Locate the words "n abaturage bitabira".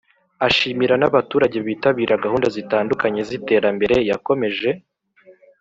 0.97-2.21